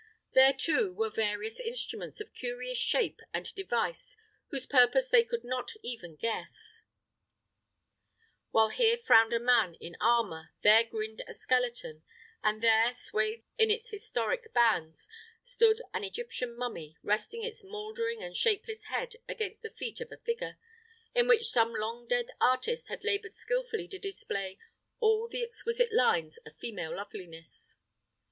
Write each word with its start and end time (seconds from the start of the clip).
There, 0.33 0.51
too, 0.53 0.95
were 0.95 1.11
various 1.11 1.59
instruments 1.59 2.19
of 2.19 2.33
curious 2.33 2.79
shape 2.79 3.19
and 3.35 3.53
device, 3.53 4.17
whose 4.47 4.65
purpose 4.65 5.09
they 5.09 5.23
could 5.23 5.43
not 5.43 5.73
even 5.83 6.15
guess; 6.15 6.81
while 8.49 8.69
here 8.69 8.97
frowned 8.97 9.31
a 9.31 9.39
man 9.39 9.75
in 9.75 9.95
armour, 10.01 10.53
there 10.63 10.83
grinned 10.85 11.21
a 11.27 11.35
skeleton; 11.35 12.01
and 12.41 12.63
there, 12.63 12.95
swathed 12.95 13.43
in 13.59 13.69
its 13.69 13.91
historic 13.91 14.51
bands, 14.55 15.07
stood 15.43 15.83
an 15.93 16.03
Egyptian 16.03 16.57
mummy, 16.57 16.97
resting 17.03 17.43
its 17.43 17.63
mouldering 17.63 18.23
and 18.23 18.35
shapeless 18.35 18.85
head 18.85 19.17
against 19.29 19.61
the 19.61 19.69
feet 19.69 20.01
of 20.01 20.11
a 20.11 20.17
figure, 20.17 20.57
in 21.13 21.27
which 21.27 21.45
some 21.51 21.73
long 21.75 22.07
dead 22.07 22.31
artist 22.39 22.87
had 22.87 23.03
laboured 23.03 23.35
skilfully 23.35 23.87
to 23.87 23.99
display 23.99 24.57
all 24.99 25.27
the 25.27 25.43
exquisite 25.43 25.93
lines 25.93 26.37
of 26.39 26.57
female 26.57 26.95
loveliness. 26.95 27.75